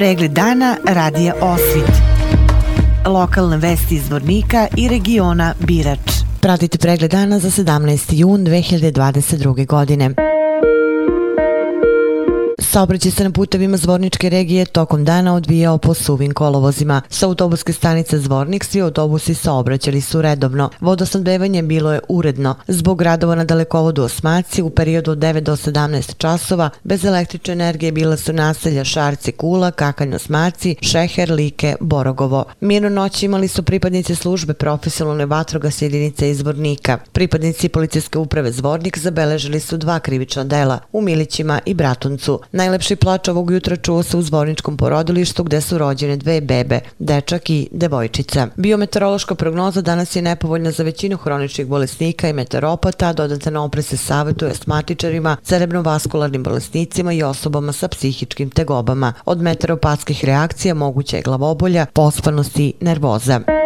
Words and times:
Pregled 0.00 0.30
dana 0.30 0.76
radija 0.84 1.34
Osvit. 1.40 1.92
Lokalne 3.06 3.56
vesti 3.56 3.94
iz 3.94 4.10
Vornika 4.10 4.66
i 4.76 4.88
regiona 4.88 5.54
Birač. 5.58 6.10
Pratite 6.40 6.78
pregled 6.78 7.10
dana 7.10 7.38
za 7.38 7.50
17. 7.50 8.14
jun 8.14 8.40
2022. 8.40 9.66
godine. 9.66 10.29
Saobraćaj 12.72 13.12
se 13.12 13.24
na 13.24 13.30
putevima 13.30 13.76
Zvorničke 13.76 14.28
regije 14.28 14.64
tokom 14.64 15.04
dana 15.04 15.34
odvijao 15.34 15.78
po 15.78 15.94
suvim 15.94 16.34
kolovozima. 16.34 17.02
Sa 17.08 17.26
autobuske 17.26 17.72
stanice 17.72 18.18
Zvornik 18.18 18.64
svi 18.64 18.82
autobusi 18.82 19.34
saobraćali 19.34 20.00
su 20.00 20.22
redovno. 20.22 20.70
Vodosnadbevanje 20.80 21.62
bilo 21.62 21.92
je 21.92 22.00
uredno. 22.08 22.54
Zbog 22.68 23.02
radova 23.02 23.34
na 23.34 23.44
dalekovodu 23.44 24.02
Osmaci 24.02 24.62
u 24.62 24.70
periodu 24.70 25.10
od 25.10 25.18
9 25.18 25.40
do 25.40 25.56
17 25.56 26.16
časova 26.16 26.70
bez 26.82 27.04
električne 27.04 27.52
energije 27.52 27.92
bila 27.92 28.16
su 28.16 28.32
naselja 28.32 28.84
Šarci 28.84 29.32
Kula, 29.32 29.70
Kakanj 29.70 30.14
Osmaci, 30.14 30.76
Šeher, 30.82 31.32
Like, 31.32 31.76
Borogovo. 31.80 32.44
Mirno 32.60 32.88
noć 32.88 33.22
imali 33.22 33.48
su 33.48 33.62
pripadnici 33.62 34.14
službe 34.14 34.54
profesionalne 34.54 35.26
vatroga 35.26 35.70
jedinice 35.80 36.30
iz 36.30 36.38
Zvornika. 36.38 36.98
Pripadnici 37.12 37.68
policijske 37.68 38.18
uprave 38.18 38.52
Zvornik 38.52 38.98
zabeležili 38.98 39.60
su 39.60 39.76
dva 39.76 39.98
krivična 39.98 40.44
dela 40.44 40.78
u 40.92 41.00
Milićima 41.00 41.60
i 41.66 41.74
Bratuncu. 41.74 42.40
Najlepši 42.60 42.96
plač 42.96 43.28
ovog 43.28 43.50
jutra 43.50 43.76
čuo 43.76 44.02
se 44.02 44.16
u 44.16 44.22
zvorničkom 44.22 44.76
porodilištu 44.76 45.44
gde 45.44 45.60
su 45.60 45.78
rođene 45.78 46.16
dve 46.16 46.40
bebe, 46.40 46.80
dečak 46.98 47.50
i 47.50 47.68
devojčica. 47.72 48.48
Biometeorološka 48.56 49.34
prognoza 49.34 49.80
danas 49.80 50.16
je 50.16 50.22
nepovoljna 50.22 50.70
za 50.70 50.82
većinu 50.82 51.16
hroničnih 51.16 51.66
bolesnika 51.66 52.28
i 52.28 52.32
meteoropata, 52.32 53.12
dodatan 53.12 53.56
opre 53.56 53.82
se 53.82 53.96
savjetuje 53.96 54.50
astmatičarima, 54.50 55.36
cerebrovaskularnim 55.42 56.42
bolesnicima 56.42 57.12
i 57.12 57.22
osobama 57.22 57.72
sa 57.72 57.88
psihičkim 57.88 58.50
tegobama. 58.50 59.12
Od 59.24 59.40
meteoropatskih 59.40 60.24
reakcija 60.24 60.74
moguće 60.74 61.16
je 61.16 61.22
glavobolja, 61.22 61.86
pospanost 61.86 62.58
i 62.58 62.72
nervoza. 62.80 63.59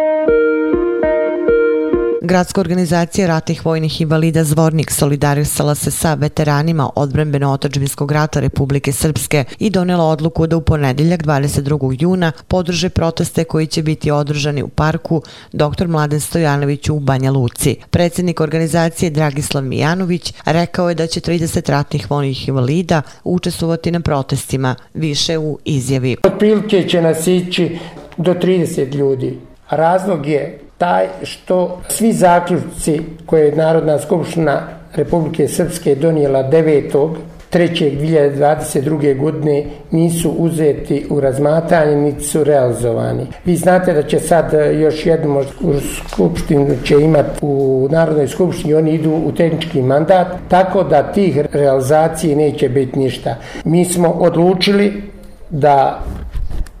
Gradska 2.25 2.61
organizacija 2.61 3.27
ratnih 3.27 3.65
vojnih 3.65 4.01
invalida 4.01 4.43
Zvornik 4.43 4.91
solidarisala 4.91 5.75
se 5.75 5.91
sa 5.91 6.13
veteranima 6.13 6.89
odbrambeno-otačbinskog 6.95 8.11
rata 8.11 8.39
Republike 8.39 8.91
Srpske 8.91 9.43
i 9.59 9.69
donela 9.69 10.03
odluku 10.03 10.47
da 10.47 10.57
u 10.57 10.61
ponedeljak 10.61 11.23
22. 11.23 11.97
juna 11.99 12.31
podrže 12.47 12.89
proteste 12.89 13.43
koji 13.43 13.67
će 13.67 13.83
biti 13.83 14.11
održani 14.11 14.63
u 14.63 14.67
parku 14.67 15.21
dr. 15.51 15.87
Mladen 15.87 16.19
Stojanović 16.19 16.89
u 16.89 16.99
Banja 16.99 17.31
Luci. 17.31 17.75
Predsjednik 17.89 18.41
organizacije 18.41 19.11
Dragislav 19.11 19.63
Mijanović 19.63 20.33
rekao 20.45 20.89
je 20.89 20.95
da 20.95 21.07
će 21.07 21.19
30 21.19 21.71
ratnih 21.71 22.11
vojnih 22.11 22.47
invalida 22.47 23.01
učestvovati 23.23 23.91
na 23.91 23.99
protestima, 23.99 24.75
više 24.93 25.37
u 25.37 25.59
izjavi. 25.65 26.17
Otprilike 26.23 26.87
će 26.89 27.01
nas 27.01 27.27
ići 27.27 27.77
do 28.17 28.33
30 28.33 28.95
ljudi. 28.95 29.39
Razlog 29.69 30.25
je 30.25 30.64
taj 30.77 31.07
što 31.23 31.81
svi 31.87 32.13
zaključci 32.13 33.01
koje 33.25 33.45
je 33.45 33.55
Narodna 33.55 33.99
skupština 33.99 34.61
Republike 34.95 35.47
Srpske 35.47 35.95
donijela 35.95 36.43
9. 36.43 37.15
3.2022. 37.55 39.17
godine 39.17 39.63
nisu 39.91 40.29
uzeti 40.29 41.05
u 41.09 41.19
razmatranje, 41.19 41.95
niti 41.95 42.23
su 42.23 42.43
realizovani. 42.43 43.27
Vi 43.45 43.55
znate 43.55 43.93
da 43.93 44.03
će 44.03 44.19
sad 44.19 44.53
e, 44.53 44.79
još 44.79 45.05
jednu 45.05 45.43
u 45.61 45.73
skupštinu 46.09 46.67
će 46.83 46.95
imati 46.95 47.39
u 47.41 47.87
Narodnoj 47.91 48.27
skupštini, 48.27 48.73
oni 48.73 48.93
idu 48.93 49.11
u 49.11 49.31
tehnički 49.31 49.81
mandat, 49.81 50.27
tako 50.47 50.83
da 50.83 51.11
tih 51.11 51.39
realizacije 51.53 52.35
neće 52.35 52.69
biti 52.69 52.99
ništa. 52.99 53.35
Mi 53.65 53.85
smo 53.85 54.09
odlučili 54.09 55.03
da 55.49 56.03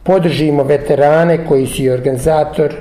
podržimo 0.03 0.63
veterane 0.63 1.47
koji 1.47 1.67
su 1.67 1.83
i 1.83 1.89
organizator 1.89 2.73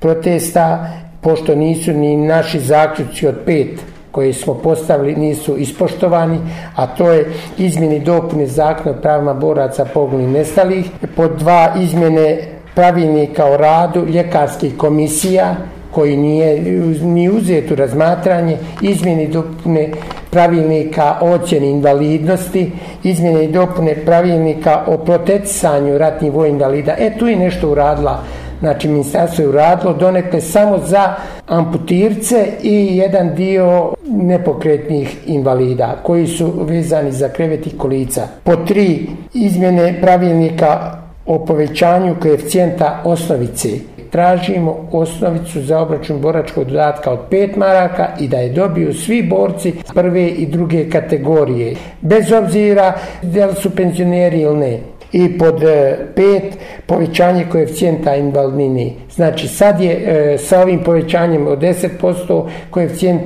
protesta, 0.00 0.88
pošto 1.20 1.54
nisu 1.54 1.92
ni 1.92 2.16
naši 2.16 2.60
zaključci 2.60 3.26
od 3.26 3.34
pet 3.46 3.80
koje 4.10 4.32
smo 4.32 4.54
postavili 4.54 5.16
nisu 5.16 5.56
ispoštovani, 5.56 6.38
a 6.76 6.86
to 6.86 7.12
je 7.12 7.32
izmjeni 7.58 8.00
dopune 8.00 8.46
zakona 8.46 8.96
o 8.96 9.00
pravima 9.02 9.34
boraca 9.34 9.84
poginulih 9.84 10.28
nestalih, 10.28 10.86
po 11.16 11.28
dva 11.28 11.74
izmjene 11.80 12.38
pravilnika 12.74 13.44
o 13.44 13.56
radu 13.56 14.06
ljekarskih 14.06 14.76
komisija, 14.76 15.56
koji 15.90 16.16
nije 16.16 16.60
ni 17.02 17.28
uzet 17.30 17.70
u 17.70 17.74
razmatranje, 17.74 18.56
izmjeni 18.82 19.28
dopune 19.28 19.90
pravilnika 20.30 21.16
o 21.20 21.30
ocjeni 21.30 21.70
invalidnosti, 21.70 22.72
izmjeni 23.04 23.44
i 23.44 23.52
dopune 23.52 23.94
pravilnika 24.04 24.82
o 24.86 24.98
protecisanju 24.98 25.98
ratnih 25.98 26.32
vojnih 26.32 26.52
invalida. 26.52 26.94
E, 26.98 27.18
tu 27.18 27.28
je 27.28 27.36
nešto 27.36 27.70
uradila 27.70 28.22
znači 28.60 28.88
ministarstvo 28.88 29.42
je 29.42 29.48
uradilo 29.48 29.92
donekle 29.92 30.40
samo 30.40 30.78
za 30.78 31.14
amputirce 31.46 32.46
i 32.62 32.96
jedan 32.96 33.34
dio 33.34 33.92
nepokretnih 34.10 35.16
invalida 35.26 35.96
koji 36.02 36.26
su 36.26 36.52
vezani 36.56 37.12
za 37.12 37.28
krevet 37.28 37.66
i 37.66 37.78
kolica. 37.78 38.28
Po 38.44 38.56
tri 38.56 39.06
izmjene 39.34 40.00
pravilnika 40.00 40.98
o 41.26 41.44
povećanju 41.44 42.16
koeficijenta 42.22 43.00
osnovice 43.04 43.68
tražimo 44.10 44.88
osnovicu 44.92 45.60
za 45.60 45.78
obračun 45.80 46.20
boračkog 46.20 46.64
dodatka 46.64 47.12
od 47.12 47.18
5 47.30 47.56
maraka 47.56 48.08
i 48.20 48.28
da 48.28 48.36
je 48.36 48.52
dobiju 48.52 48.94
svi 48.94 49.22
borci 49.22 49.72
prve 49.94 50.28
i 50.28 50.46
druge 50.46 50.90
kategorije. 50.90 51.76
Bez 52.00 52.32
obzira 52.32 52.92
da 53.22 53.46
li 53.46 53.54
su 53.54 53.70
penzioneri 53.70 54.40
ili 54.40 54.56
ne 54.56 54.95
i 55.12 55.38
pod 55.38 55.62
e, 55.62 55.96
pet 56.14 56.58
povećanje 56.86 57.46
koeficijenta 57.52 58.14
invalidnini. 58.14 58.92
Znači 59.14 59.48
sad 59.48 59.80
je 59.80 59.92
e, 59.92 60.38
sa 60.38 60.60
ovim 60.60 60.84
povećanjem 60.84 61.46
od 61.46 61.58
10% 61.58 62.48
koeficijent 62.70 63.22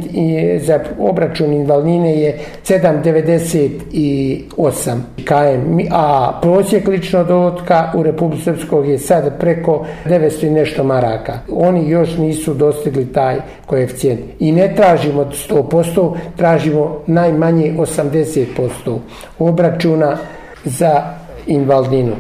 za 0.61 0.81
obračun 0.99 1.53
invalidnine 1.53 2.21
je 2.21 2.39
7,98 2.65 4.97
km, 5.25 5.79
a 5.91 6.39
prosjek 6.43 6.89
lično 6.89 7.25
dovodka 7.25 7.93
u 7.97 8.03
Republike 8.03 8.43
Srpskog 8.43 8.89
je 8.89 8.99
sad 8.99 9.41
preko 9.41 9.87
900 10.07 10.47
i 10.47 10.51
nešto 10.51 10.85
maraka. 10.85 11.39
Oni 11.53 11.91
još 11.91 12.17
nisu 12.17 12.55
dostigli 12.55 13.13
taj 13.13 13.37
koeficijent 13.67 14.21
i 14.39 14.53
ne 14.53 14.75
tražimo 14.77 15.25
100%, 15.51 16.15
tražimo 16.37 17.03
najmanje 17.07 17.75
80% 17.79 18.99
obračuna 19.39 20.17
za 20.65 21.03
Invaldino. 21.47 22.20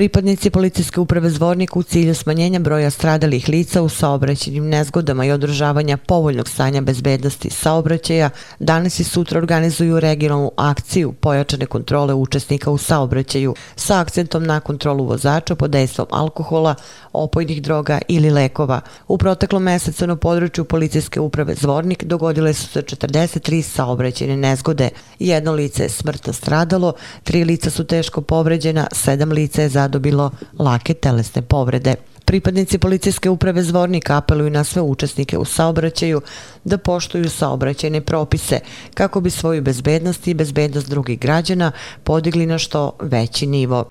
Pripadnici 0.00 0.50
policijske 0.50 1.00
uprave 1.00 1.30
Zvornik 1.30 1.76
u 1.76 1.82
cilju 1.82 2.14
smanjenja 2.14 2.58
broja 2.58 2.90
stradalih 2.90 3.48
lica 3.48 3.82
u 3.82 3.88
saobraćenim 3.88 4.68
nezgodama 4.68 5.24
i 5.24 5.30
održavanja 5.30 5.96
povoljnog 5.96 6.48
stanja 6.48 6.80
bezbednosti 6.80 7.50
saobraćaja 7.50 8.30
danas 8.58 9.00
i 9.00 9.04
sutra 9.04 9.38
organizuju 9.38 10.00
regionalnu 10.00 10.50
akciju 10.56 11.12
pojačane 11.12 11.66
kontrole 11.66 12.14
učesnika 12.14 12.70
u 12.70 12.78
saobraćaju 12.78 13.54
sa 13.76 14.00
akcentom 14.00 14.44
na 14.44 14.60
kontrolu 14.60 15.04
vozača 15.04 15.54
pod 15.54 15.70
dejstvom 15.70 16.06
alkohola, 16.10 16.74
opojnih 17.12 17.62
droga 17.62 17.98
ili 18.08 18.30
lekova. 18.30 18.80
U 19.08 19.18
proteklom 19.18 19.62
mesecu 19.62 20.06
na 20.06 20.16
području 20.16 20.64
policijske 20.64 21.20
uprave 21.20 21.54
Zvornik 21.54 22.04
dogodile 22.04 22.54
su 22.54 22.66
se 22.66 22.82
43 22.82 23.62
saobraćene 23.62 24.36
nezgode. 24.36 24.88
Jedno 25.18 25.52
lice 25.52 25.82
je 25.82 25.88
smrtno 25.88 26.32
stradalo, 26.32 26.92
tri 27.24 27.44
lica 27.44 27.70
su 27.70 27.84
teško 27.84 28.20
povređena, 28.20 28.86
sedam 28.92 29.32
lica 29.32 29.62
je 29.62 29.68
zadobilo 29.90 30.30
lake 30.58 30.94
telesne 30.94 31.42
povrede. 31.42 31.94
Pripadnici 32.24 32.78
policijske 32.78 33.30
uprave 33.30 33.62
Zvornik 33.62 34.10
apeluju 34.10 34.50
na 34.50 34.64
sve 34.64 34.82
učesnike 34.82 35.38
u 35.38 35.44
saobraćaju 35.44 36.20
da 36.64 36.78
poštuju 36.78 37.30
saobraćajne 37.30 38.00
propise 38.00 38.60
kako 38.94 39.20
bi 39.20 39.30
svoju 39.30 39.62
bezbednost 39.62 40.28
i 40.28 40.34
bezbednost 40.34 40.88
drugih 40.88 41.18
građana 41.18 41.72
podigli 42.04 42.46
na 42.46 42.58
što 42.58 42.92
veći 43.00 43.46
nivo. 43.46 43.84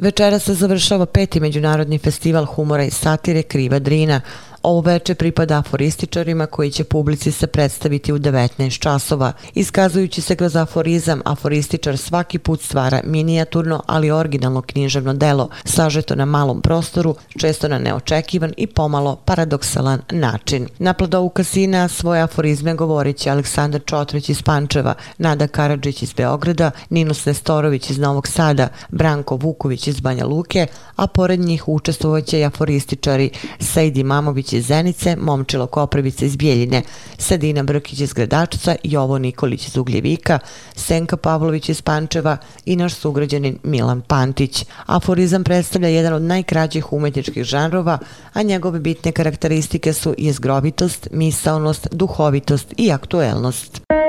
Večera 0.00 0.38
se 0.38 0.54
završava 0.54 1.06
peti 1.06 1.40
međunarodni 1.40 1.98
festival 1.98 2.46
humora 2.46 2.84
i 2.84 2.90
satire 2.90 3.42
Kriva 3.42 3.78
Drina, 3.78 4.20
Ovo 4.62 4.80
veče 4.80 5.14
pripada 5.14 5.58
aforističarima 5.58 6.46
koji 6.46 6.70
će 6.70 6.84
publici 6.84 7.32
se 7.32 7.46
predstaviti 7.46 8.12
u 8.12 8.18
19 8.18 8.78
časova. 8.78 9.32
Iskazujući 9.54 10.20
se 10.20 10.36
kroz 10.36 10.56
aforizam, 10.56 11.20
aforističar 11.24 11.98
svaki 11.98 12.38
put 12.38 12.60
stvara 12.62 13.00
minijaturno, 13.04 13.82
ali 13.86 14.10
originalno 14.10 14.62
književno 14.62 15.14
delo, 15.14 15.48
sažeto 15.64 16.14
na 16.14 16.24
malom 16.24 16.60
prostoru, 16.60 17.14
često 17.38 17.68
na 17.68 17.78
neočekivan 17.78 18.52
i 18.56 18.66
pomalo 18.66 19.16
paradoksalan 19.16 20.00
način. 20.10 20.68
Na 20.78 20.92
pladovu 20.92 21.28
kasina 21.28 21.88
svoje 21.88 22.22
aforizme 22.22 22.74
govorit 22.74 23.16
će 23.16 23.30
Aleksandar 23.30 23.80
Čotrić 23.84 24.28
iz 24.28 24.42
Pančeva, 24.42 24.94
Nada 25.18 25.46
Karadžić 25.46 26.02
iz 26.02 26.12
Beograda, 26.12 26.70
Ninus 26.90 27.24
Nestorović 27.24 27.90
iz 27.90 27.98
Novog 27.98 28.28
Sada, 28.28 28.68
Branko 28.88 29.36
Vuković 29.36 29.86
iz 29.86 30.00
Banja 30.00 30.26
Luke, 30.26 30.66
a 30.96 31.06
pored 31.06 31.40
njih 31.40 31.68
učestvovaće 31.68 32.40
i 32.40 32.44
aforističari 32.44 33.30
Sejdi 33.60 34.04
Mamović 34.04 34.49
Đurić 34.50 34.52
iz 34.52 34.66
Zenice, 34.66 35.16
Momčilo 35.16 35.66
Koprivica 35.66 36.24
iz 36.24 36.36
Bijeljine, 36.36 36.82
Sadina 37.18 37.62
Brkić 37.62 38.00
iz 38.00 38.12
Gradačca, 38.12 38.76
Jovo 38.82 39.18
Nikolić 39.18 39.68
iz 39.68 39.76
Ugljevika, 39.76 40.38
Senka 40.74 41.16
Pavlović 41.16 41.68
iz 41.68 41.82
Pančeva 41.82 42.36
i 42.66 42.76
naš 42.76 42.94
sugrađanin 42.94 43.58
Milan 43.62 44.00
Pantić. 44.00 44.64
Aforizam 44.86 45.44
predstavlja 45.44 45.88
jedan 45.88 46.12
od 46.12 46.22
najkraćih 46.22 46.92
umetničkih 46.92 47.44
žanrova, 47.44 47.98
a 48.32 48.42
njegove 48.42 48.80
bitne 48.80 49.12
karakteristike 49.12 49.92
su 49.92 50.14
jezgrovitost, 50.18 51.08
misaonost, 51.12 51.88
duhovitost 51.92 52.74
i 52.76 52.92
aktuelnost. 52.92 53.99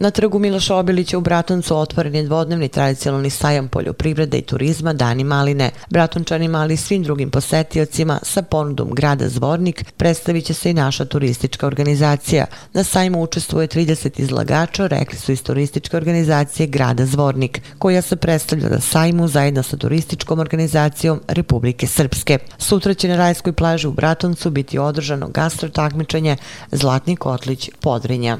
Na 0.00 0.10
trgu 0.10 0.38
Miloša 0.38 0.76
Obilića 0.76 1.18
u 1.18 1.20
Bratuncu 1.20 1.76
otvoren 1.76 2.14
je 2.14 2.22
dvodnevni 2.22 2.68
tradicionalni 2.68 3.30
sajam 3.30 3.68
poljoprivrede 3.68 4.38
i 4.38 4.42
turizma 4.42 4.92
Dani 4.92 5.24
Maline. 5.24 5.70
Bratunčanima, 5.90 6.58
ali 6.58 6.74
i 6.74 6.76
svim 6.76 7.02
drugim 7.02 7.30
posetiocima 7.30 8.18
sa 8.22 8.42
ponudom 8.42 8.90
grada 8.92 9.28
Zvornik 9.28 9.84
predstavit 9.96 10.44
će 10.44 10.54
se 10.54 10.70
i 10.70 10.74
naša 10.74 11.04
turistička 11.04 11.66
organizacija. 11.66 12.46
Na 12.72 12.84
sajmu 12.84 13.22
učestvuje 13.22 13.68
30 13.68 14.20
izlagača, 14.20 14.86
rekli 14.86 15.18
su 15.18 15.32
iz 15.32 15.42
turističke 15.42 15.96
organizacije 15.96 16.66
grada 16.66 17.06
Zvornik, 17.06 17.62
koja 17.78 18.02
se 18.02 18.16
predstavlja 18.16 18.68
na 18.68 18.80
sajmu 18.80 19.28
zajedno 19.28 19.62
sa 19.62 19.76
turističkom 19.76 20.38
organizacijom 20.38 21.20
Republike 21.28 21.86
Srpske. 21.86 22.38
Sutra 22.58 22.94
će 22.94 23.08
na 23.08 23.16
Rajskoj 23.16 23.52
plaži 23.52 23.86
u 23.86 23.92
Bratuncu 23.92 24.50
biti 24.50 24.78
održano 24.78 25.28
gastro 25.28 25.68
takmičenje 25.68 26.36
Zlatni 26.72 27.16
Kotlić 27.16 27.70
Podrinja. 27.80 28.38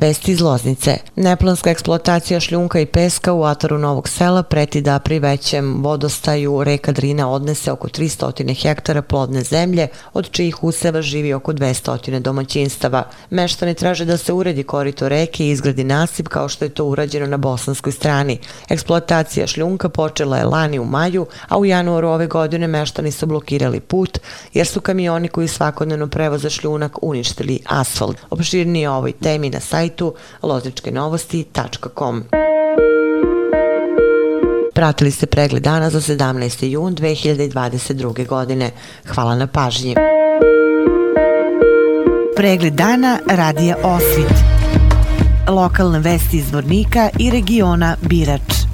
Vesti 0.00 0.32
iz 0.32 0.40
Loznice. 0.40 0.96
Neplanska 1.16 1.70
eksploatacija 1.70 2.40
šljunka 2.40 2.80
i 2.80 2.86
peska 2.86 3.32
u 3.32 3.42
ataru 3.44 3.78
Novog 3.78 4.08
sela 4.08 4.42
preti 4.42 4.80
da 4.80 4.98
pri 4.98 5.18
većem 5.18 5.82
vodostaju 5.82 6.64
reka 6.64 6.92
Drina 6.92 7.30
odnese 7.30 7.72
oko 7.72 7.88
300 7.88 8.62
hektara 8.62 9.02
plodne 9.02 9.42
zemlje, 9.42 9.88
od 10.12 10.30
čijih 10.30 10.64
useva 10.64 11.02
živi 11.02 11.32
oko 11.32 11.52
200 11.52 12.18
domaćinstava. 12.18 13.04
Meštani 13.30 13.74
traže 13.74 14.04
da 14.04 14.16
se 14.16 14.32
uredi 14.32 14.62
korito 14.62 15.08
reke 15.08 15.46
i 15.46 15.50
izgradi 15.50 15.84
nasip 15.84 16.28
kao 16.28 16.48
što 16.48 16.64
je 16.64 16.68
to 16.68 16.84
urađeno 16.84 17.26
na 17.26 17.36
bosanskoj 17.36 17.92
strani. 17.92 18.38
Eksploatacija 18.68 19.46
šljunka 19.46 19.88
počela 19.88 20.38
je 20.38 20.44
lani 20.44 20.78
u 20.78 20.84
maju, 20.84 21.26
a 21.48 21.58
u 21.58 21.64
januaru 21.64 22.08
ove 22.08 22.26
godine 22.26 22.66
meštani 22.66 23.10
su 23.10 23.26
blokirali 23.26 23.80
put 23.80 24.18
jer 24.54 24.66
su 24.66 24.80
kamioni 24.80 25.28
koji 25.28 25.48
svakodnevno 25.48 26.06
prevoze 26.06 26.50
šljunak 26.50 27.02
uništili 27.02 27.60
asfalt. 27.66 28.16
Opširnije 28.30 28.90
o 28.90 28.94
ovoj 28.94 29.12
temi 29.12 29.50
na 29.50 29.60
sajtu 29.60 29.87
sajtu 29.88 30.14
lozničkenovosti.com. 30.42 32.24
Pratili 34.74 35.10
ste 35.10 35.26
pregled 35.26 35.62
dana 35.62 35.90
za 35.90 36.00
17. 36.00 36.64
jun 36.64 36.94
2022. 36.94 38.26
godine. 38.26 38.70
Hvala 39.06 39.34
na 39.34 39.46
pažnji. 39.46 39.94
Pregled 42.36 42.72
dana 42.72 43.18
radija 43.30 43.76
Osvit. 43.82 44.34
Lokalne 45.48 45.98
vesti 45.98 46.36
iz 46.36 46.52
Vornika 46.52 47.08
i 47.18 47.30
regiona 47.30 47.96
Birač. 48.00 48.67